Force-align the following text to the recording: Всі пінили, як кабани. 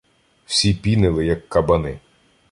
Всі 0.45 0.73
пінили, 0.73 1.25
як 1.25 1.49
кабани. 1.49 1.99